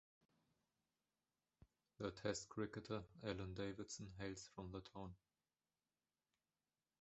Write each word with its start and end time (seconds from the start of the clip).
The 1.99 2.09
Test 2.09 2.49
cricketer, 2.49 3.03
Alan 3.23 3.53
Davidson, 3.53 4.11
hails 4.17 4.49
from 4.55 4.71
the 4.71 4.81
town. 4.81 5.13